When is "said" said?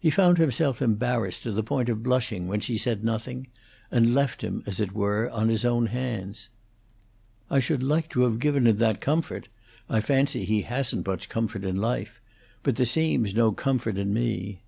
2.78-3.04